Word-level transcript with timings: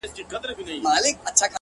ستا 0.03 0.37
د 0.41 0.43
خولې 0.57 0.75
سا; 1.39 1.45